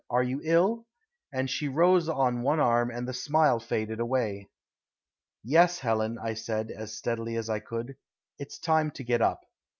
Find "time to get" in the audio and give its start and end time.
8.57-9.21